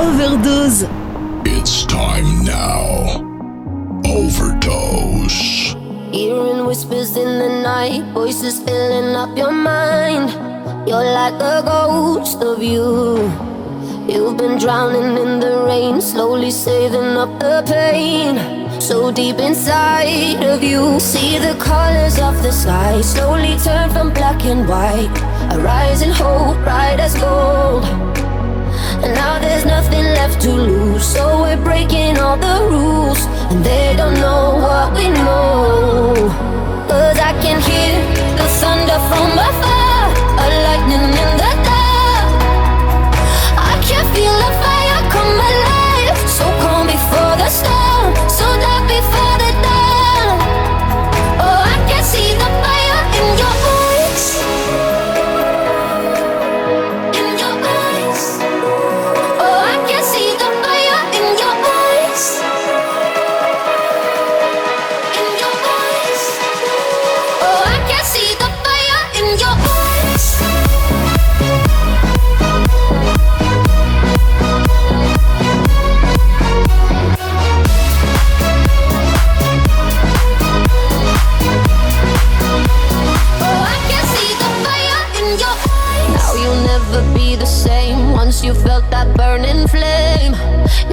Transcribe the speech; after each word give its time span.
Overdose. 0.00 0.86
It's 1.44 1.84
time 1.84 2.42
now. 2.42 3.20
Overdose. 4.06 5.74
Hearing 6.10 6.64
whispers 6.64 7.14
in 7.18 7.38
the 7.38 7.60
night, 7.62 8.04
voices 8.14 8.60
filling 8.60 9.14
up 9.14 9.36
your 9.36 9.52
mind. 9.52 10.30
You're 10.88 11.04
like 11.04 11.34
a 11.34 11.62
ghost 11.62 12.40
of 12.42 12.62
you. 12.62 13.30
You've 14.08 14.38
been 14.38 14.58
drowning 14.58 15.18
in 15.18 15.38
the 15.38 15.64
rain, 15.66 16.00
slowly 16.00 16.50
saving 16.50 17.18
up 17.18 17.38
the 17.38 17.62
pain. 17.68 18.80
So 18.80 19.12
deep 19.12 19.38
inside 19.38 20.42
of 20.42 20.62
you, 20.62 20.98
see 20.98 21.36
the 21.36 21.54
colors 21.60 22.18
of 22.18 22.42
the 22.42 22.52
sky 22.52 23.02
slowly 23.02 23.58
turn 23.58 23.90
from 23.90 24.14
black 24.14 24.46
and 24.46 24.66
white. 24.66 25.14
A 25.54 25.60
rising 25.60 26.12
hope, 26.12 26.56
bright 26.64 26.98
as 26.98 27.14
gold. 27.20 28.19
Now 29.14 29.38
there's 29.38 29.64
nothing 29.64 30.04
left 30.18 30.40
to 30.42 30.50
lose, 30.52 31.04
so 31.04 31.42
we're 31.42 31.62
breaking 31.62 32.18
all 32.18 32.36
the 32.36 32.56
rules. 32.70 33.20
And 33.50 33.64
they 33.64 33.94
don't 33.96 34.14
know 34.14 34.56
what 34.64 34.94
we 34.94 35.08
know. 35.10 36.14
Cause 36.88 37.18
I 37.18 37.32
can 37.42 37.58
hear 37.68 37.94
the 38.38 38.46
thunder 38.60 39.00
from 39.08 39.30
afar, 39.48 39.79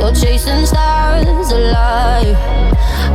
You're 0.08 0.16
chasing 0.16 0.66
stars 0.66 1.52
alive. 1.52 2.38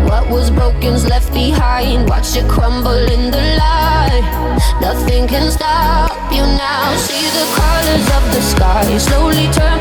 What 0.07 0.29
was 0.29 0.51
broken's 0.51 1.07
left 1.07 1.33
behind. 1.33 2.07
Watch 2.07 2.37
it 2.37 2.47
crumble 2.47 3.09
in 3.15 3.31
the 3.31 3.45
light. 3.57 4.77
Nothing 4.79 5.27
can 5.27 5.51
stop 5.51 6.31
you 6.31 6.43
now. 6.43 6.95
See 6.97 7.25
the 7.33 7.47
colors 7.57 8.09
of 8.13 8.25
the 8.35 8.43
sky 8.43 8.99
slowly 8.99 9.49
turn 9.53 9.72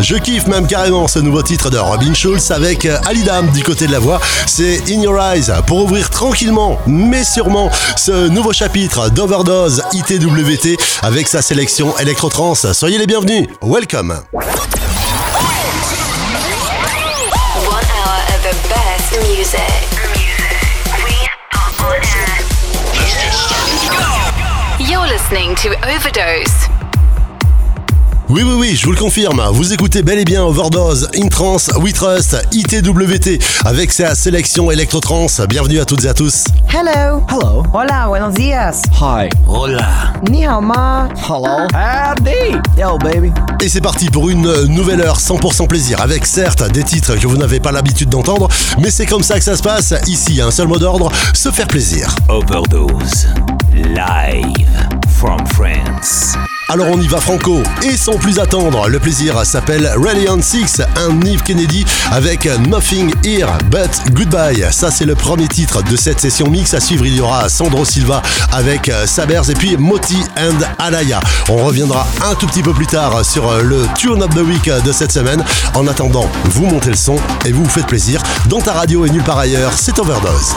Je 0.00 0.14
kiffe 0.16 0.46
même 0.46 0.68
carrément 0.68 1.08
ce 1.08 1.18
nouveau 1.18 1.42
titre 1.42 1.68
de 1.68 1.78
Robin 1.78 2.14
Schulz 2.14 2.52
avec 2.52 2.86
Alidam 3.06 3.50
du 3.50 3.64
côté 3.64 3.88
de 3.88 3.92
la 3.92 3.98
voix. 3.98 4.20
C'est 4.46 4.82
In 4.88 5.00
Your 5.02 5.20
Eyes 5.20 5.50
pour 5.66 5.82
ouvrir 5.84 6.10
tranquillement 6.10 6.78
mais 6.86 7.24
sûrement 7.24 7.68
ce 7.96 8.28
nouveau 8.28 8.52
chapitre 8.52 9.10
d'Overdose 9.10 9.82
ITWT 9.92 10.76
avec 11.02 11.26
sa 11.26 11.42
sélection 11.42 11.96
Electro-Trans. 11.98 12.54
Soyez 12.72 12.98
les 12.98 13.06
bienvenus, 13.06 13.48
welcome. 13.62 14.20
Listening 25.30 25.54
to 25.56 25.68
Overdose. 25.86 26.77
Oui, 28.30 28.42
oui, 28.44 28.52
oui, 28.58 28.76
je 28.76 28.84
vous 28.84 28.92
le 28.92 28.98
confirme. 28.98 29.42
Vous 29.52 29.72
écoutez 29.72 30.02
bel 30.02 30.18
et 30.18 30.24
bien 30.26 30.44
Overdose, 30.44 31.08
In 31.16 31.28
Trance, 31.28 31.70
We 31.80 31.94
Trust, 31.94 32.36
ITWT 32.52 33.38
avec 33.64 33.90
sa 33.90 34.14
sélection 34.14 34.70
Electro-Trans. 34.70 35.28
Bienvenue 35.48 35.80
à 35.80 35.86
toutes 35.86 36.04
et 36.04 36.08
à 36.08 36.14
tous. 36.14 36.44
Hello. 36.68 37.22
Hello. 37.30 37.62
Hola, 37.72 38.06
buenos 38.06 38.34
días. 38.34 38.82
Hi. 39.00 39.30
Hola. 39.46 40.12
Ni 40.28 40.44
hao 40.44 40.60
ma. 40.60 41.08
Hello. 41.26 41.66
Howdy. 41.72 42.58
Yo, 42.78 42.98
baby. 42.98 43.32
Et 43.62 43.68
c'est 43.70 43.80
parti 43.80 44.10
pour 44.10 44.28
une 44.28 44.66
nouvelle 44.66 45.00
heure 45.00 45.18
100% 45.18 45.66
plaisir 45.66 46.02
avec 46.02 46.26
certes 46.26 46.70
des 46.70 46.84
titres 46.84 47.16
que 47.16 47.26
vous 47.26 47.38
n'avez 47.38 47.60
pas 47.60 47.72
l'habitude 47.72 48.10
d'entendre, 48.10 48.48
mais 48.78 48.90
c'est 48.90 49.06
comme 49.06 49.22
ça 49.22 49.38
que 49.38 49.44
ça 49.44 49.56
se 49.56 49.62
passe. 49.62 49.94
Ici, 50.06 50.42
un 50.42 50.50
seul 50.50 50.68
mot 50.68 50.78
d'ordre, 50.78 51.10
se 51.32 51.50
faire 51.50 51.66
plaisir. 51.66 52.14
Overdose. 52.28 53.26
Live 53.74 54.88
from 55.08 55.46
France. 55.46 56.36
Alors 56.68 56.88
on 56.90 57.00
y 57.00 57.06
va 57.06 57.18
franco 57.20 57.62
et 57.82 57.96
sans 57.96 58.16
plus 58.16 58.38
attendre, 58.38 58.88
le 58.88 58.98
plaisir 58.98 59.44
s'appelle 59.46 59.90
Radiant 59.96 60.40
6, 60.40 60.82
un 60.96 61.20
Yves 61.24 61.42
Kennedy 61.42 61.84
avec 62.10 62.46
Nothing 62.68 63.12
Here 63.24 63.48
But 63.70 64.12
Goodbye. 64.12 64.66
Ça 64.70 64.90
c'est 64.90 65.06
le 65.06 65.14
premier 65.14 65.48
titre 65.48 65.82
de 65.82 65.96
cette 65.96 66.20
session 66.20 66.48
mix. 66.48 66.74
À 66.74 66.80
suivre 66.80 67.06
il 67.06 67.16
y 67.16 67.20
aura 67.20 67.48
Sandro 67.48 67.84
Silva 67.84 68.22
avec 68.52 68.90
Sabers 69.06 69.48
et 69.50 69.54
puis 69.54 69.76
Moti 69.76 70.18
and 70.36 70.58
Alaya. 70.78 71.20
On 71.48 71.64
reviendra 71.64 72.06
un 72.30 72.34
tout 72.34 72.46
petit 72.46 72.62
peu 72.62 72.72
plus 72.72 72.86
tard 72.86 73.24
sur 73.24 73.62
le 73.62 73.86
Tune 73.96 74.22
of 74.22 74.30
the 74.34 74.42
Week 74.46 74.70
de 74.84 74.92
cette 74.92 75.12
semaine. 75.12 75.42
En 75.74 75.86
attendant, 75.86 76.28
vous 76.44 76.66
montez 76.66 76.90
le 76.90 76.96
son 76.96 77.16
et 77.46 77.52
vous 77.52 77.64
vous 77.64 77.70
faites 77.70 77.86
plaisir. 77.86 78.22
Dans 78.46 78.60
ta 78.60 78.72
radio 78.72 79.06
et 79.06 79.10
nulle 79.10 79.24
part 79.24 79.38
ailleurs, 79.38 79.72
c'est 79.74 79.98
Overdose. 79.98 80.54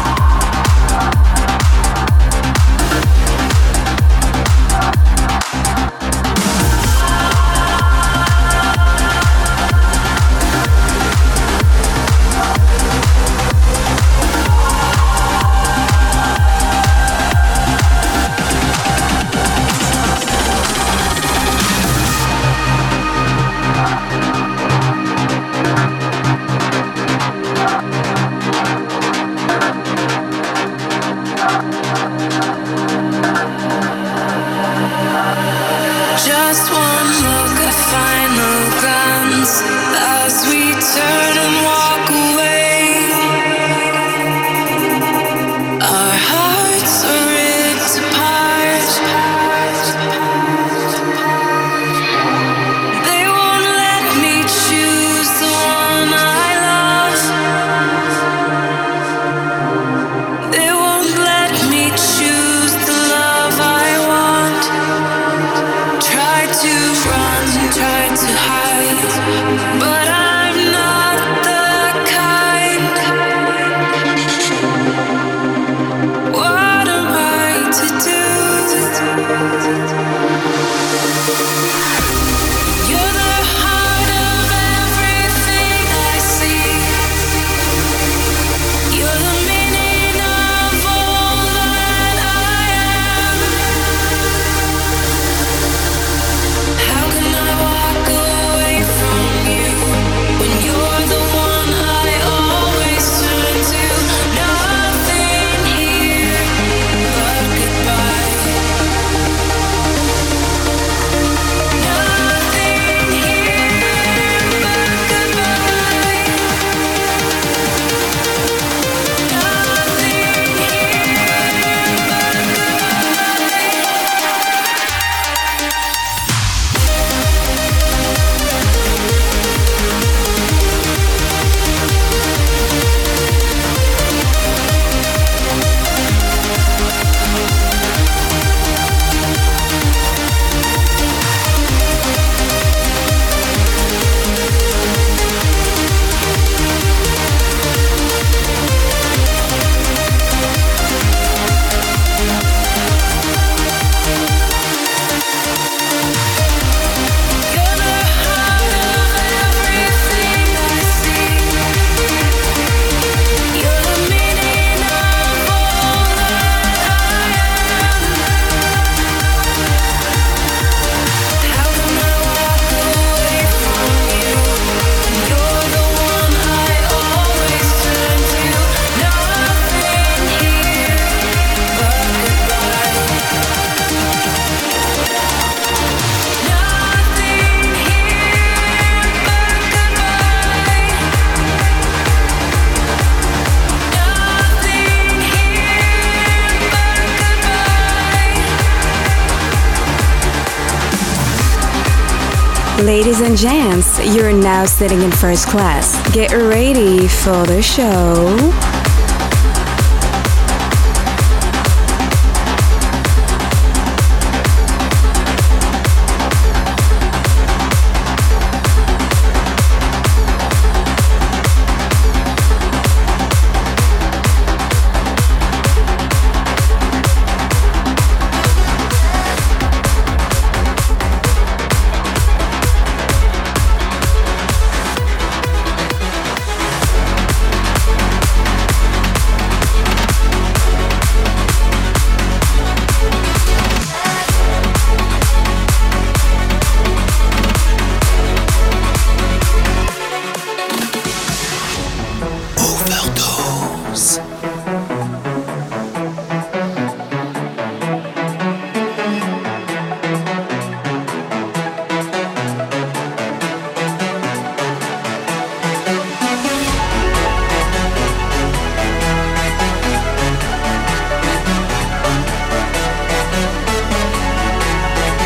And 203.32 203.38
gents, 203.38 204.16
you're 204.16 204.34
now 204.34 204.66
sitting 204.66 205.02
in 205.04 205.12
first 205.12 205.48
class. 205.48 205.96
Get 206.12 206.32
ready 206.34 207.08
for 207.08 207.46
the 207.46 207.62
show. 207.62 208.71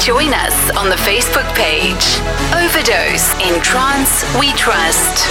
Join 0.05 0.35
us 0.35 0.69
on 0.77 0.89
the 0.89 0.95
Facebook 0.97 1.51
page. 1.55 2.21
Overdose 2.53 3.33
in 3.41 3.59
Trance 3.59 4.23
We 4.39 4.53
Trust. 4.53 5.25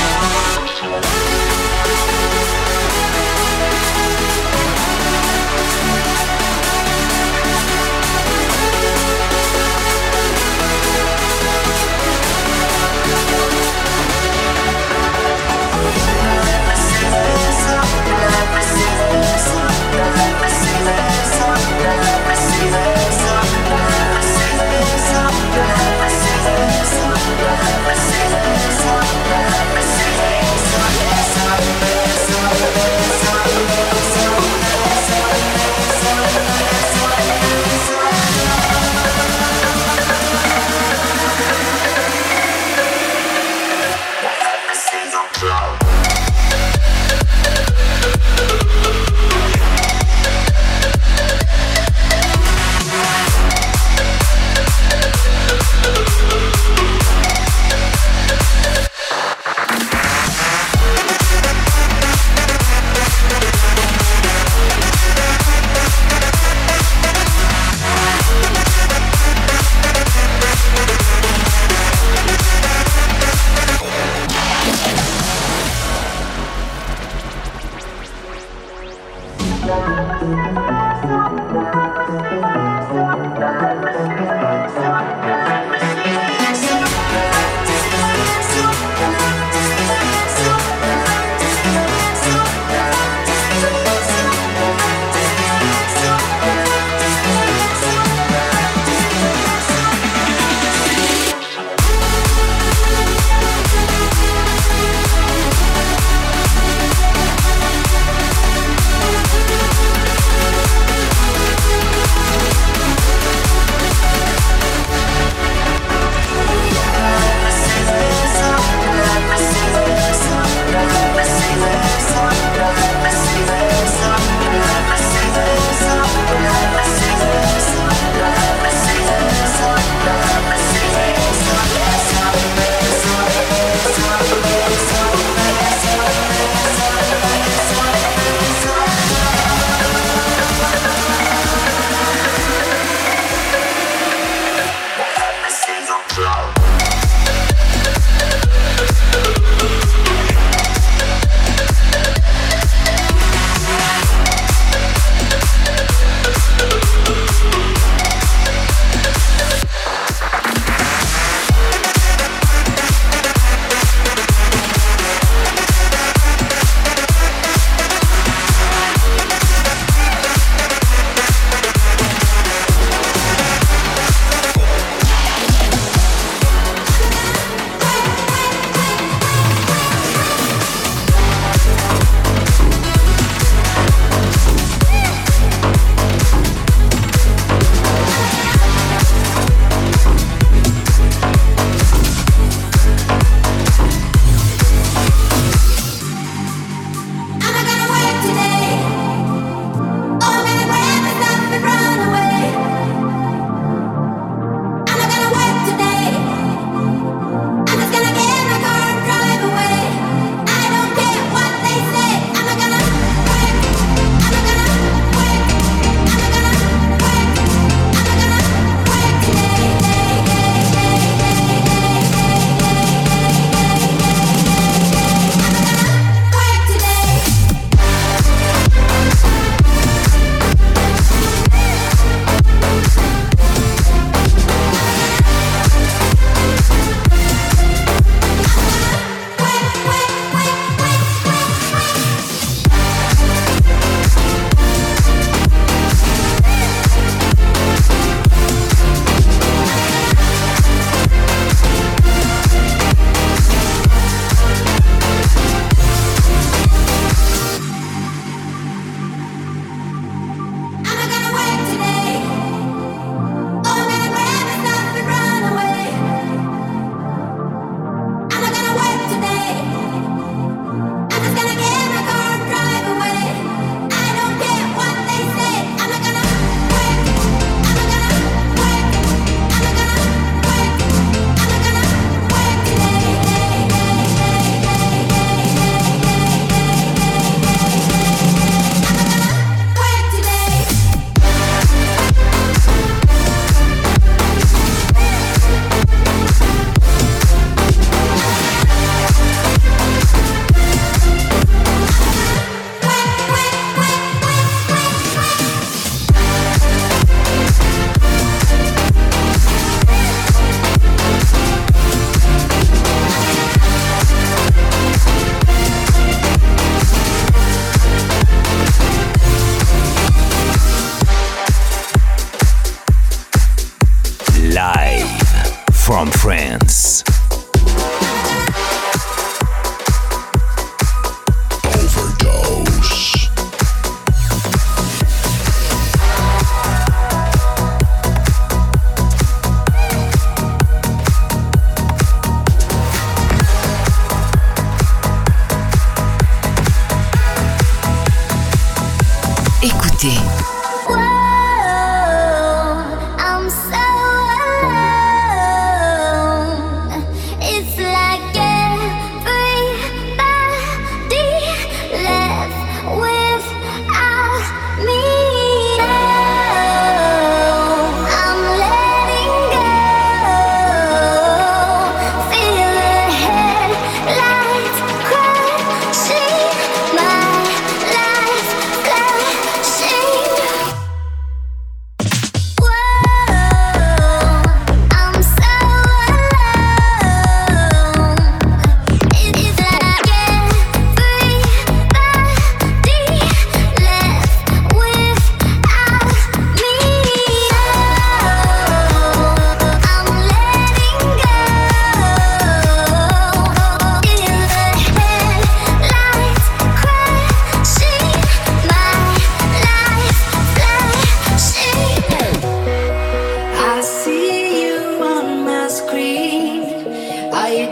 Will 417.47 417.53
you 417.53 417.69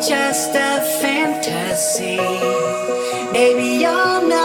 understand 3.86 4.30
that 4.30 4.41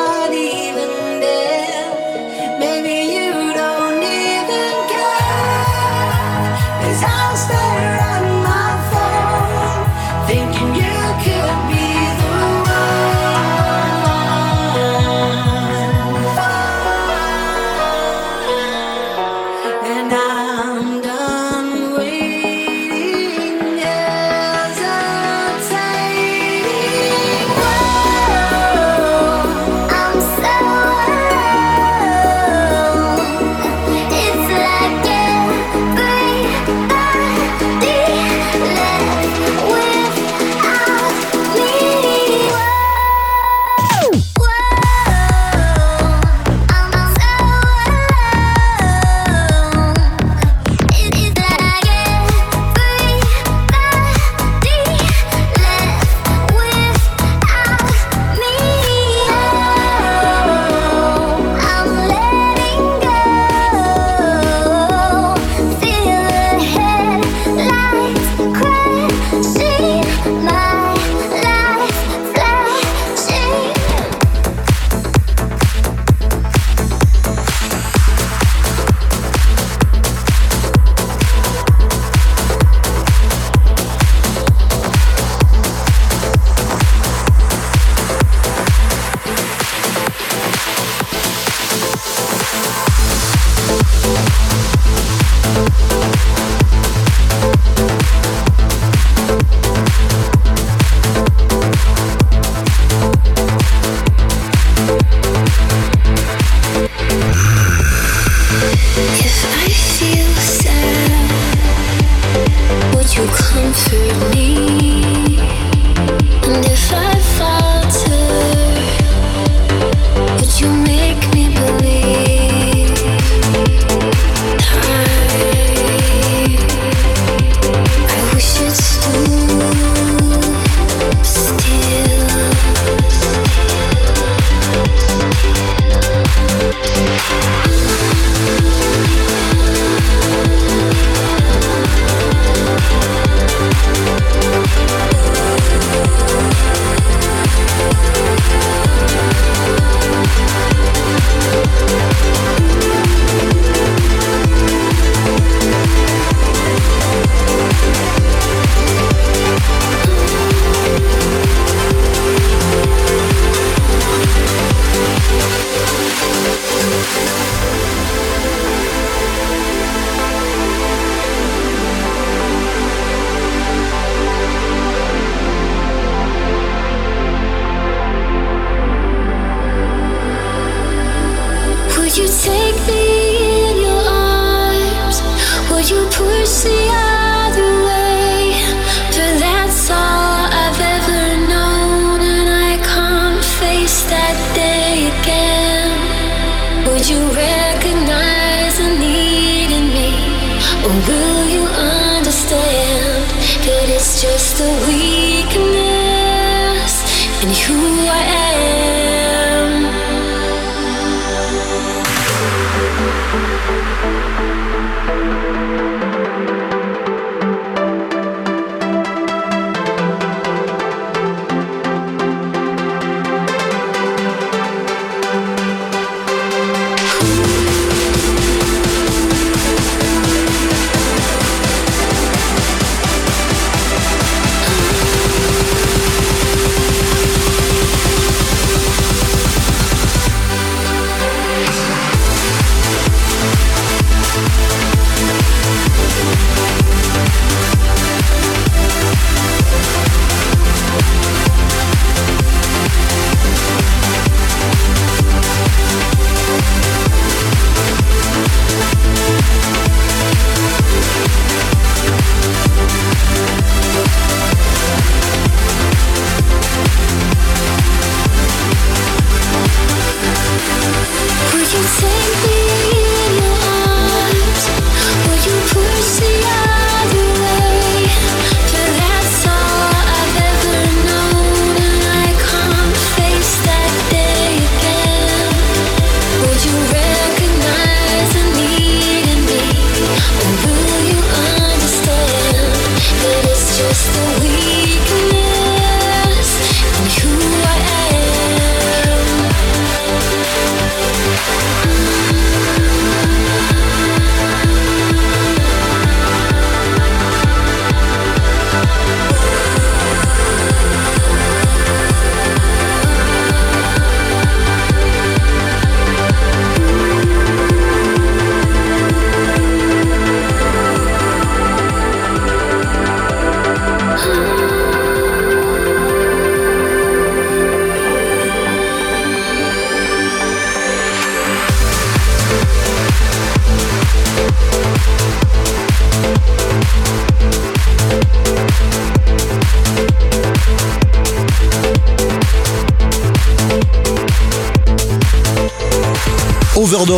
and 207.44 207.52
who 207.56 208.08
I 208.08 208.20
am. 208.20 208.87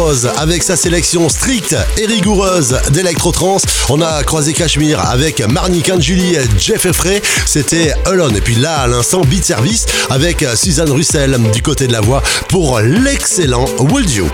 Avec 0.09 0.63
sa 0.63 0.75
sélection 0.75 1.29
stricte 1.29 1.75
et 1.99 2.07
rigoureuse 2.07 2.79
d'électro-trans. 2.89 3.57
On 3.89 4.01
a 4.01 4.23
croisé 4.23 4.53
Cashmere 4.53 5.07
avec 5.07 5.39
Marnie 5.47 5.83
Julie 5.99 6.35
Jeff 6.57 6.87
Effray. 6.87 7.21
C'était 7.45 7.93
Alone. 8.05 8.35
Et 8.35 8.41
puis 8.41 8.55
là, 8.55 8.79
à 8.79 8.87
l'instant, 8.87 9.21
Beat 9.21 9.45
Service 9.45 9.85
avec 10.09 10.43
Suzanne 10.55 10.89
Russell 10.89 11.37
du 11.51 11.61
côté 11.61 11.85
de 11.85 11.93
la 11.93 12.01
voix 12.01 12.23
pour 12.47 12.79
l'excellent 12.79 13.65
Will 13.91 14.09
You. 14.09 14.27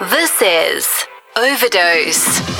This 0.00 0.30
is 0.42 0.86
Overdose. 1.36 2.55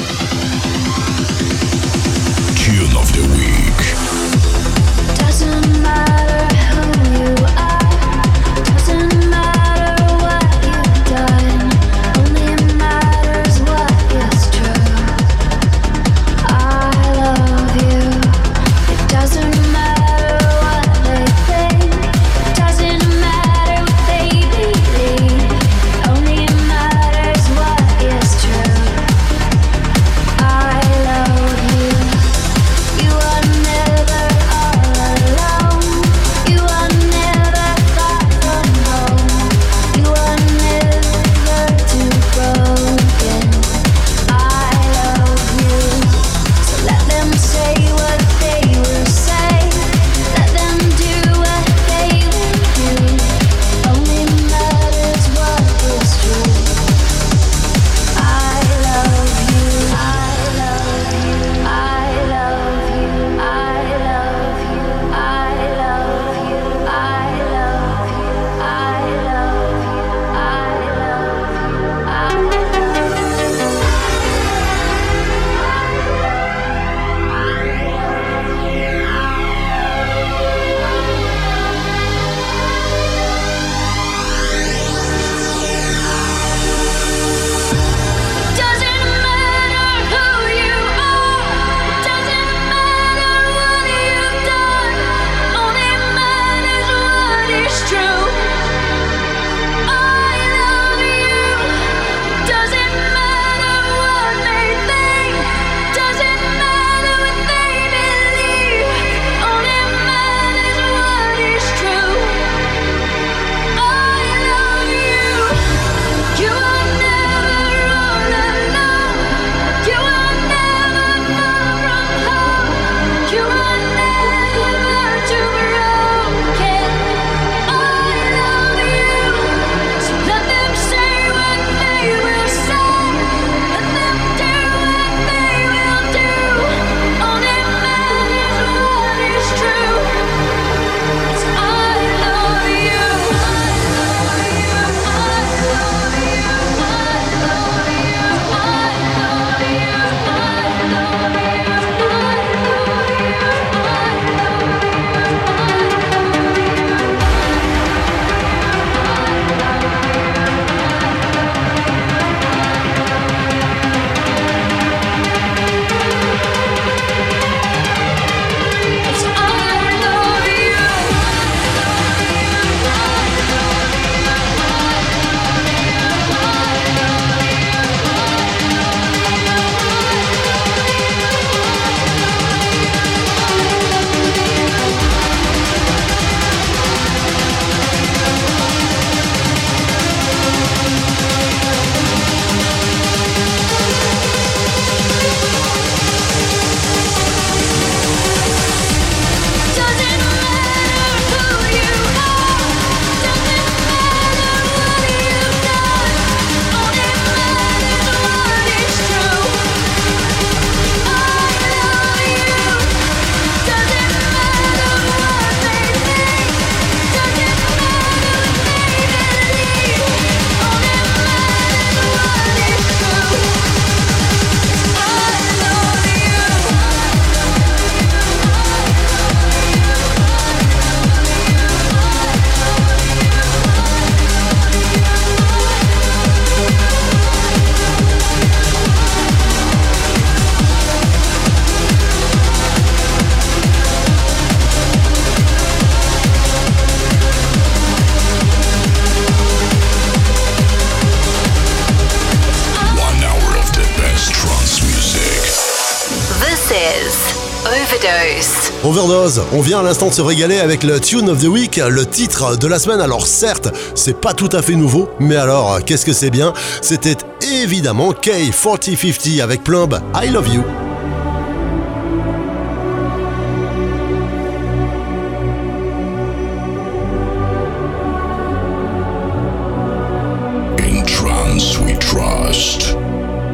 Overdose. 258.87 259.43
On 259.53 259.61
vient 259.61 259.81
à 259.81 259.83
l'instant 259.83 260.09
de 260.09 260.13
se 260.13 260.23
régaler 260.23 260.59
avec 260.61 260.85
le 260.85 261.01
Tune 261.01 261.29
of 261.29 261.43
the 261.43 261.49
Week, 261.49 261.77
le 261.77 262.07
titre 262.07 262.57
de 262.57 262.69
la 262.69 262.79
semaine. 262.79 263.01
Alors 263.01 263.27
certes, 263.27 263.69
c'est 263.97 264.21
pas 264.21 264.33
tout 264.33 264.49
à 264.53 264.63
fait 264.63 264.77
nouveau, 264.77 265.09
mais 265.19 265.35
alors 265.35 265.83
qu'est-ce 265.85 266.07
que 266.07 266.13
c'est 266.13 266.31
bien? 266.31 266.53
C'était 266.83 267.17
évidemment 267.43 268.13
K4050 268.13 269.43
avec 269.43 269.65
Plumb, 269.65 270.01
I 270.15 270.29
Love 270.29 270.49
You. 270.55 270.63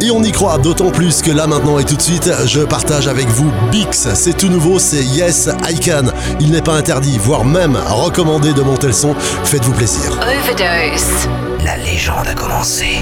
Et 0.05 0.11
on 0.11 0.21
y 0.25 0.33
croit 0.33 0.59
d'autant 0.59 0.91
plus 0.91 1.23
que 1.23 1.31
là 1.31 1.47
maintenant 1.47 1.79
et 1.79 1.85
tout 1.85 1.95
de 1.95 2.03
suite, 2.03 2.29
je 2.47 2.63
partage 2.63 3.07
avec 3.07 3.29
vous 3.29 3.53
Bix. 3.71 4.09
C'est 4.15 4.37
tout 4.37 4.49
nouveau, 4.49 4.81
c'est 4.81 5.05
Yes 5.05 5.49
I 5.71 5.79
Can. 5.79 6.09
Il 6.41 6.51
n'est 6.51 6.61
pas 6.61 6.75
interdit, 6.75 7.19
voire 7.19 7.45
même 7.45 7.77
recommandé 7.87 8.53
de 8.53 8.63
monter 8.63 8.89
le 8.89 8.95
son. 8.95 9.15
Faites-vous 9.45 9.75
plaisir. 9.75 10.19
Overdose. 10.21 11.29
La 11.65 11.77
légende 11.77 12.27
a 12.27 12.35
commencé. 12.35 12.97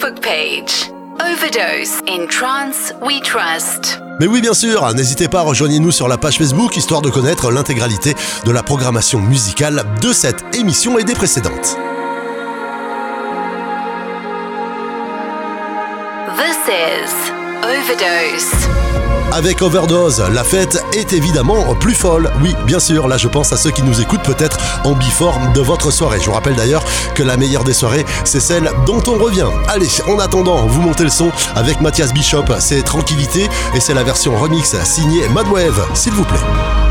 Facebook 0.00 0.20
page. 0.22 0.90
Overdose. 1.20 2.00
In 2.08 2.26
trance, 2.26 2.92
we 3.02 3.20
trust. 3.20 4.00
Mais 4.18 4.26
oui, 4.26 4.40
bien 4.40 4.54
sûr, 4.54 4.92
n'hésitez 4.94 5.28
pas 5.28 5.40
à 5.40 5.42
rejoindre 5.42 5.78
nous 5.78 5.90
sur 5.90 6.08
la 6.08 6.16
page 6.16 6.38
Facebook 6.38 6.76
histoire 6.76 7.02
de 7.02 7.10
connaître 7.10 7.50
l'intégralité 7.50 8.14
de 8.44 8.50
la 8.50 8.62
programmation 8.62 9.20
musicale 9.20 9.84
de 10.00 10.12
cette 10.12 10.42
émission 10.56 10.98
et 10.98 11.04
des 11.04 11.14
précédentes. 11.14 11.76
This 16.36 16.56
is 16.68 17.30
Overdose. 17.62 18.79
Avec 19.32 19.62
Overdose, 19.62 20.24
la 20.32 20.42
fête 20.42 20.84
est 20.92 21.12
évidemment 21.12 21.74
plus 21.76 21.94
folle. 21.94 22.30
Oui, 22.42 22.54
bien 22.66 22.80
sûr, 22.80 23.06
là 23.06 23.16
je 23.16 23.28
pense 23.28 23.52
à 23.52 23.56
ceux 23.56 23.70
qui 23.70 23.82
nous 23.82 24.00
écoutent 24.00 24.24
peut-être 24.24 24.58
en 24.84 24.92
biforme 24.92 25.52
de 25.52 25.60
votre 25.60 25.92
soirée. 25.92 26.18
Je 26.20 26.26
vous 26.26 26.32
rappelle 26.32 26.56
d'ailleurs 26.56 26.84
que 27.14 27.22
la 27.22 27.36
meilleure 27.36 27.62
des 27.62 27.72
soirées, 27.72 28.04
c'est 28.24 28.40
celle 28.40 28.70
dont 28.86 29.02
on 29.06 29.18
revient. 29.22 29.48
Allez, 29.68 29.88
en 30.08 30.18
attendant, 30.18 30.66
vous 30.66 30.82
montez 30.82 31.04
le 31.04 31.10
son 31.10 31.30
avec 31.54 31.80
Mathias 31.80 32.12
Bishop, 32.12 32.44
c'est 32.58 32.82
Tranquillité 32.82 33.48
et 33.74 33.80
c'est 33.80 33.94
la 33.94 34.02
version 34.02 34.36
remix 34.36 34.74
signée 34.84 35.28
Madwave, 35.28 35.86
s'il 35.94 36.12
vous 36.12 36.24
plaît. 36.24 36.89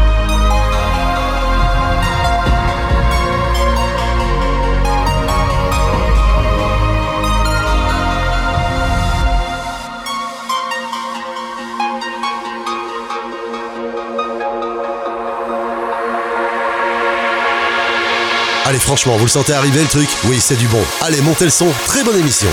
Franchement, 18.90 19.18
vous 19.18 19.26
le 19.26 19.30
sentez 19.30 19.54
arriver 19.54 19.82
le 19.82 19.88
truc? 19.88 20.10
Oui, 20.24 20.40
c'est 20.42 20.56
du 20.56 20.68
bon. 20.68 20.82
Allez, 21.02 21.22
montez 21.22 21.46
le 21.46 21.52
son. 21.52 21.68
Très 21.86 22.04
bonne 22.04 22.18
émission. 22.18 22.50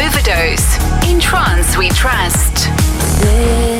Overdose. 0.00 0.78
In 1.08 1.20
trance 1.20 1.76
we 1.76 1.88
trust. 1.90 3.73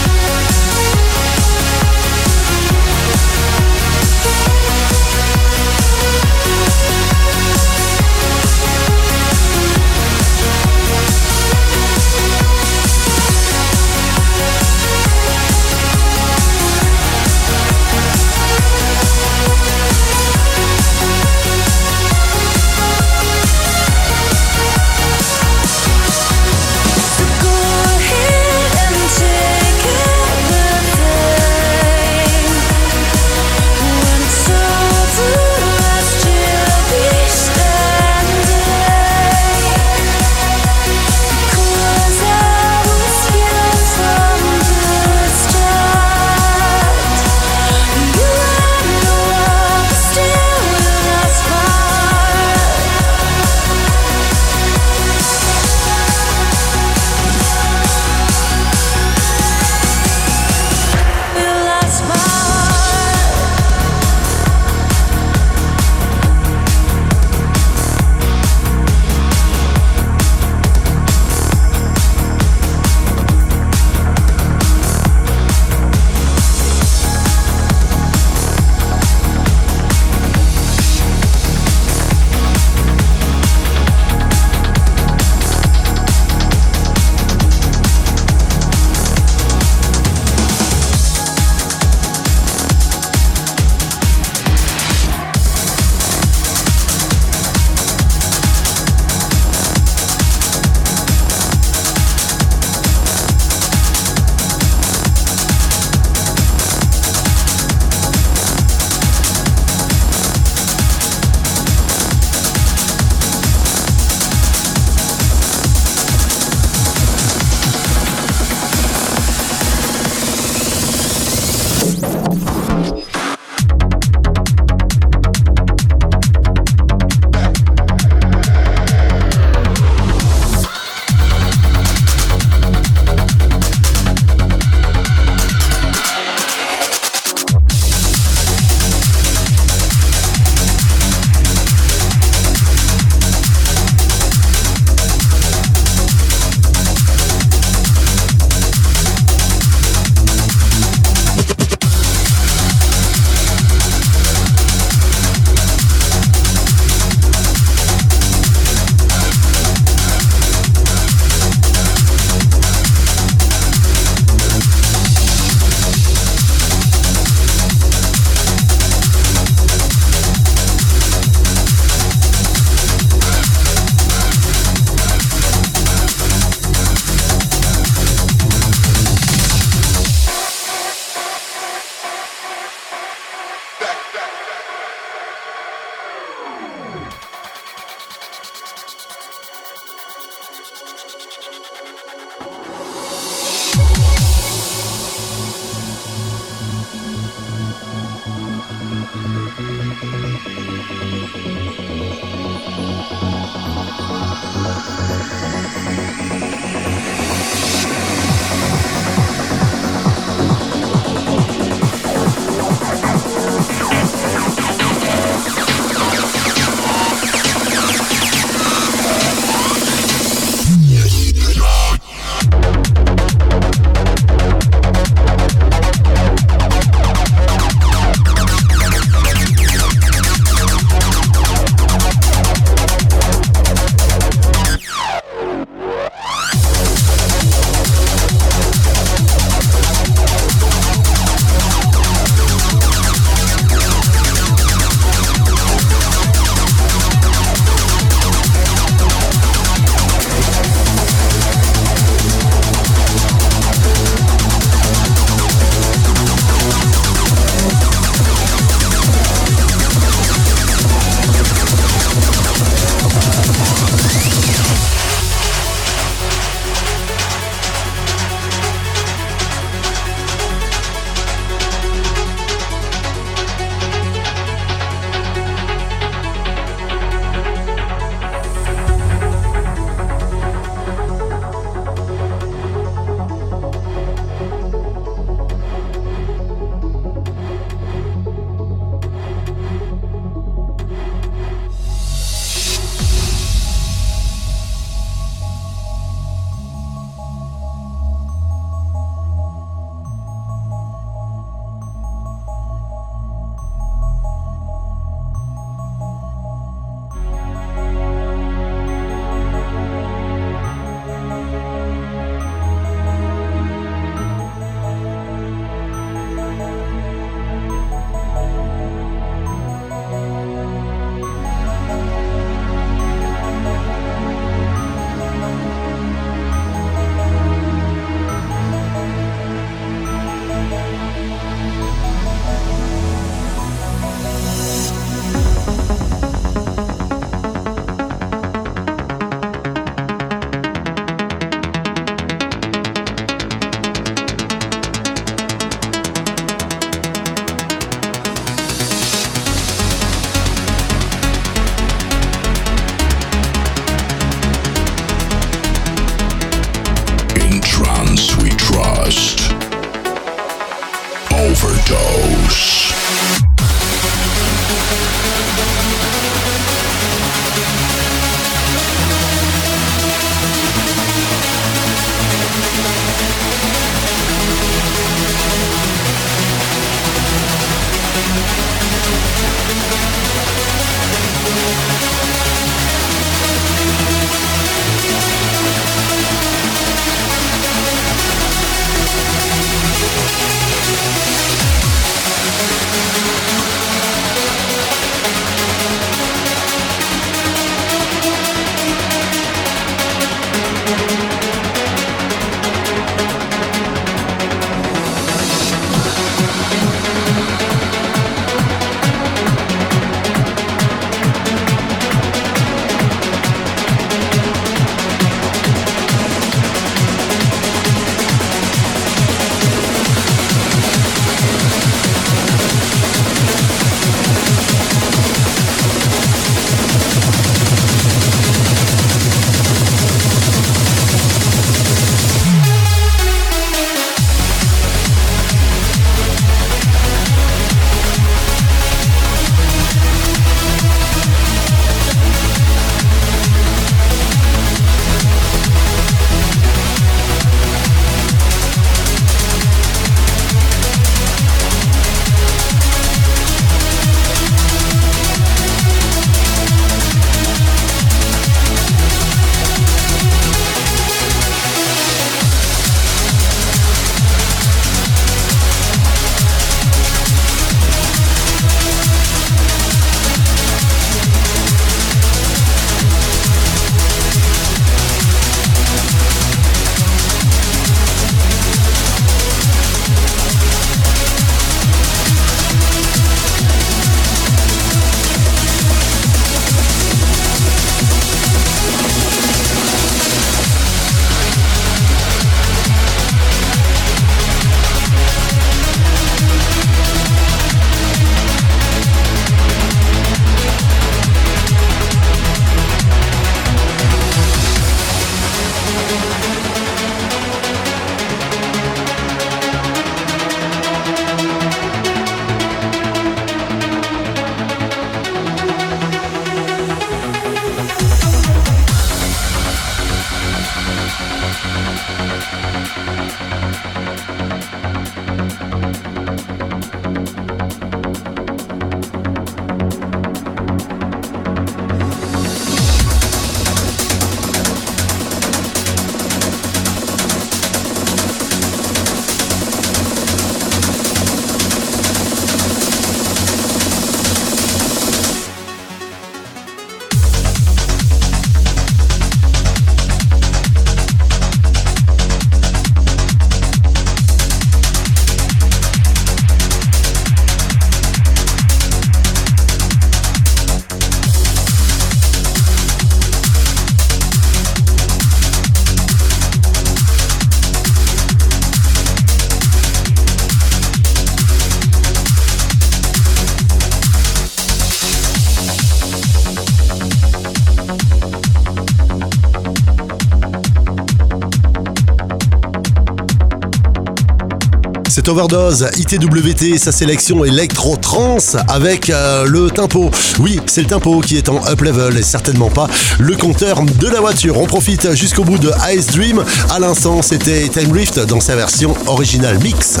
Overdose, 585.30 585.88
ITWT, 585.96 586.76
sa 586.76 586.90
sélection 586.90 587.44
électro-trans 587.44 588.38
avec 588.66 589.10
euh, 589.10 589.44
le 589.46 589.70
tempo. 589.70 590.10
Oui, 590.40 590.58
c'est 590.66 590.82
le 590.82 590.88
tempo 590.88 591.20
qui 591.20 591.36
est 591.36 591.48
en 591.48 591.64
up 591.68 591.80
level 591.82 592.18
et 592.18 592.22
certainement 592.22 592.68
pas 592.68 592.88
le 593.20 593.36
compteur 593.36 593.82
de 593.84 594.08
la 594.08 594.20
voiture. 594.20 594.58
On 594.58 594.66
profite 594.66 595.14
jusqu'au 595.14 595.44
bout 595.44 595.58
de 595.58 595.70
Ice 595.94 596.06
Dream. 596.08 596.42
À 596.70 596.80
l'instant, 596.80 597.22
c'était 597.22 597.68
Time 597.68 597.92
Rift 597.92 598.18
dans 598.26 598.40
sa 598.40 598.56
version 598.56 598.92
originale 599.06 599.58
mix. 599.62 600.00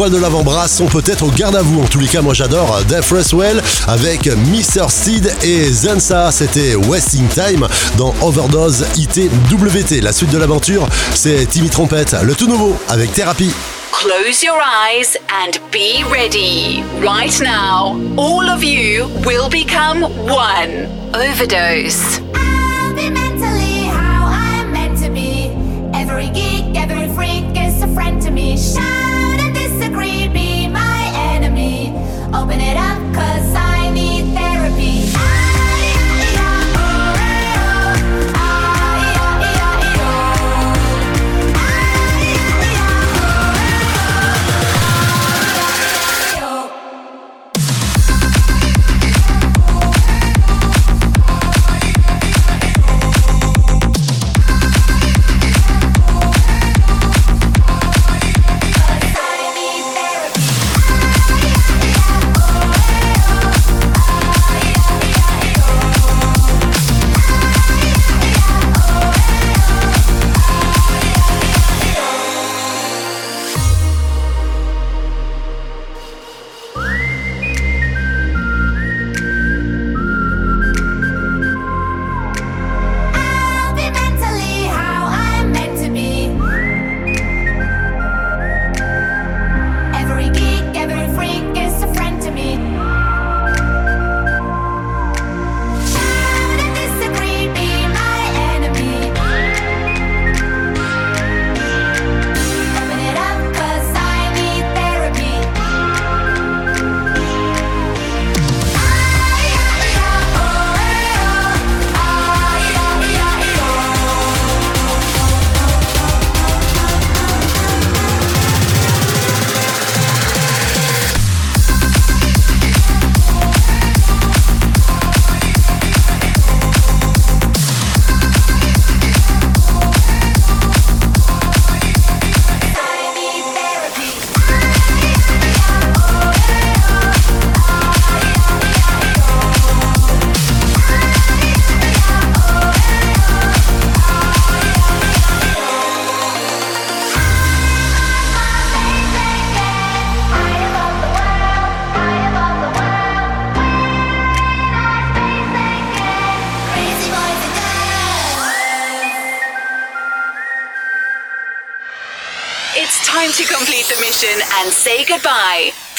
Poils 0.00 0.10
de 0.10 0.16
l'avant-bras 0.16 0.66
sont 0.66 0.86
peut-être 0.86 1.24
au 1.24 1.30
garde 1.30 1.56
à 1.56 1.60
vous. 1.60 1.82
En 1.82 1.86
tous 1.86 1.98
les 1.98 2.08
cas, 2.08 2.22
moi 2.22 2.32
j'adore 2.32 2.80
Def 2.88 3.10
Roswell 3.10 3.62
avec 3.86 4.24
Mr. 4.28 4.88
Seed 4.88 5.30
et 5.42 5.70
Zensa. 5.70 6.32
C'était 6.32 6.74
Wasting 6.74 7.28
Time 7.28 7.68
dans 7.98 8.14
Overdose 8.22 8.86
ITWT. 8.96 10.00
La 10.00 10.14
suite 10.14 10.30
de 10.30 10.38
l'aventure, 10.38 10.88
c'est 11.12 11.44
Timmy 11.44 11.68
Trompette, 11.68 12.16
le 12.22 12.34
tout 12.34 12.46
nouveau 12.46 12.78
avec 12.88 13.12
Thérapie. 13.12 13.52
Close 13.92 14.42
your 14.42 14.56
eyes 14.62 15.18
and 15.28 15.58
be 15.70 16.02
ready. 16.10 16.82
Right 17.02 17.38
now, 17.42 18.00
all 18.16 18.48
of 18.48 18.64
you 18.64 19.04
will 19.26 19.50
become 19.50 20.04
one. 20.26 20.88
Overdose. 21.12 22.29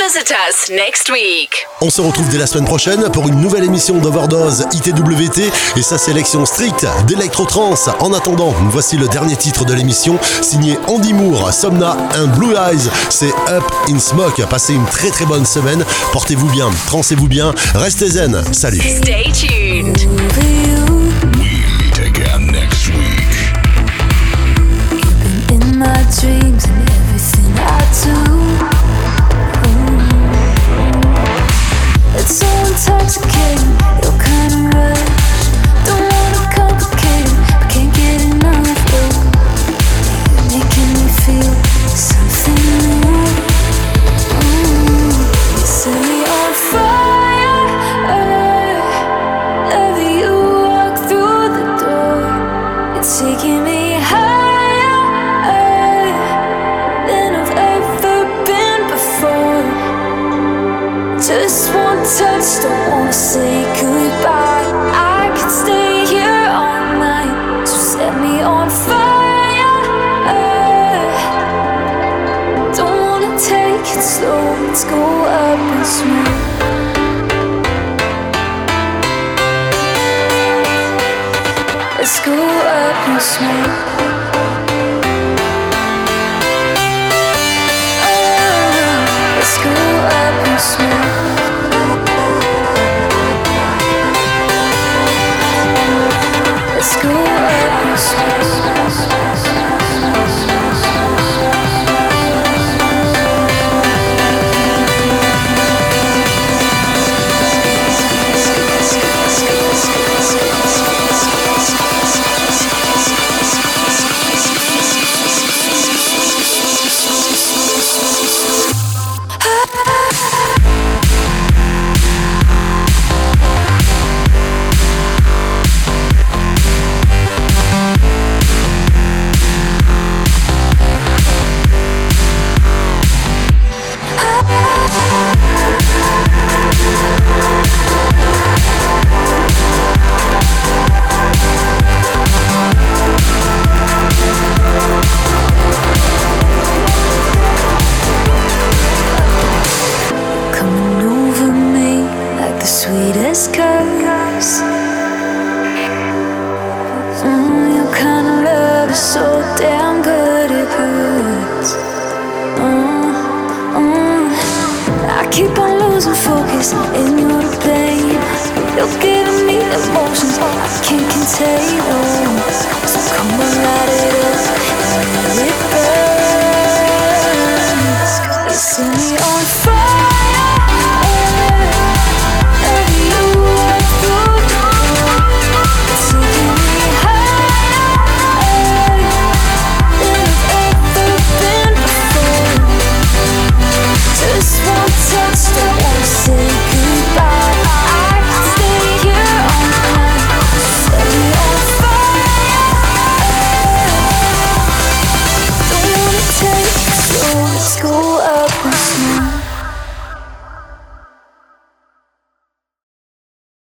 visit 0.02 0.32
us 0.32 0.70
next 0.72 1.12
week. 1.12 1.68
On 1.80 1.92
se 1.92 2.02
retrouve 2.02 2.28
dès 2.30 2.40
la 2.40 2.48
semaine 2.48 2.66
prochaine 2.66 3.12
pour 3.12 3.28
une 3.28 3.40
nouvelle 3.40 3.64
émission 3.64 4.00
d'Overdose 4.00 4.66
ITWT 4.74 5.52
et 5.76 5.82
sa 5.84 6.00
sélection 6.00 6.44
stricte 6.46 6.88
d'électro-trans. 7.06 7.76
En 8.00 8.12
attendant, 8.14 8.52
voici 8.70 8.98
le 8.98 9.08
dernier 9.08 9.36
titre 9.36 9.64
de 9.64 9.74
l'émission, 9.76 10.18
signé 10.42 10.80
Andy 10.88 11.14
Moore, 11.14 11.54
Somna 11.54 11.96
and 12.16 12.36
Blue 12.38 12.56
Eyes. 12.56 12.90
C'est 13.10 13.34
Up 13.50 13.64
in 13.90 14.00
Smoke. 14.00 14.44
Passez 14.50 14.74
une 14.74 14.86
très 14.86 15.12
très 15.12 15.26
bonne 15.26 15.46
semaine. 15.46 15.86
Portez-vous 16.14 16.50
bien, 16.50 16.72
transez-vous 16.88 17.28
bien, 17.28 17.54
restez 17.76 18.10
zen. 18.10 18.42
Salut. 18.54 18.80
Stay 18.80 19.32
tuned. 19.32 20.00
We'll 20.36 21.12
meet 21.38 22.00
again 22.00 22.48
next 22.48 22.88
week. 22.88 23.22